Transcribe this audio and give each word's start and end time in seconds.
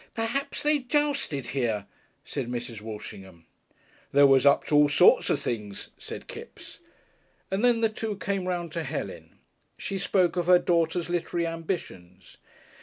"Perhaps 0.15 0.63
they 0.63 0.79
jousted 0.79 1.45
here," 1.49 1.85
said 2.25 2.47
Mrs. 2.49 2.81
Walshingham. 2.81 3.45
"They 4.11 4.23
was 4.23 4.47
up 4.47 4.63
to 4.65 4.75
all 4.75 4.89
sorts 4.89 5.29
of 5.29 5.39
things," 5.39 5.89
said 5.99 6.25
Kipps, 6.25 6.79
and 7.51 7.63
then 7.63 7.81
the 7.81 7.89
two 7.89 8.15
came 8.17 8.47
round 8.47 8.71
to 8.71 8.81
Helen. 8.81 9.37
She 9.77 9.99
spoke 9.99 10.37
of 10.37 10.47
her 10.47 10.57
daughter's 10.57 11.07
literary 11.07 11.45
ambitions. 11.45 12.37